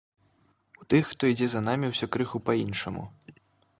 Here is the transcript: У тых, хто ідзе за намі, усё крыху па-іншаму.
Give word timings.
У 0.83 0.87
тых, 0.93 1.03
хто 1.11 1.29
ідзе 1.33 1.47
за 1.53 1.61
намі, 1.67 1.91
усё 1.93 2.05
крыху 2.17 2.37
па-іншаму. 2.49 3.03